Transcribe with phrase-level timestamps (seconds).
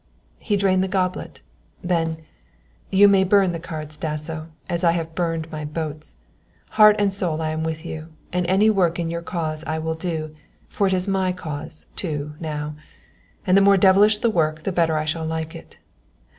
[0.39, 1.41] He drained the goblet,
[1.83, 2.23] then:
[2.89, 6.15] "You may burn the cards, Dasso, as I have burned my boats.
[6.69, 9.93] Heart and soul I am with you, and any work in your cause I will
[9.93, 10.35] do,
[10.67, 12.73] for it is my cause, too, now.
[13.45, 15.77] And the more devilish the work the better I shall like it.